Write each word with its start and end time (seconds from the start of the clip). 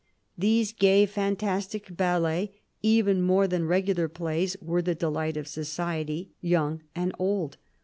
These 0.35 0.73
gay 0.73 1.05
fantastic 1.05 1.95
ballets, 1.95 2.49
even 2.81 3.21
more 3.21 3.47
than 3.47 3.67
regular 3.67 4.07
plays, 4.07 4.57
were 4.59 4.81
the 4.81 4.95
delight 4.95 5.37
of 5.37 5.47
society, 5.47 6.31
young 6.41 6.81
and 6.95 7.13
old. 7.19 7.57